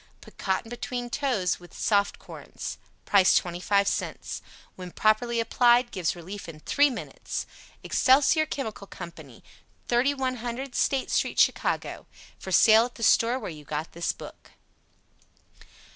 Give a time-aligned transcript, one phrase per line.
[0.19, 2.79] Put cotton between toes when soft corns.
[3.05, 4.41] PRICE 25 CENTS
[4.75, 7.45] When Properly Applied, Gives Relief in 3 Minutes.
[7.83, 9.43] EXCELSIOR CHEMICAL COMPANY,
[9.87, 12.07] 3100 State Street, Chicago.
[12.39, 14.53] For Sale at the Store where you got this book.